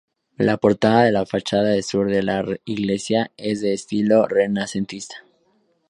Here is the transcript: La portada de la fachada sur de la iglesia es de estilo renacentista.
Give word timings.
La 0.37 0.57
portada 0.57 1.03
de 1.03 1.11
la 1.11 1.27
fachada 1.27 1.79
sur 1.83 2.07
de 2.09 2.23
la 2.23 2.43
iglesia 2.65 3.29
es 3.37 3.61
de 3.61 3.73
estilo 3.75 4.25
renacentista. 4.25 5.17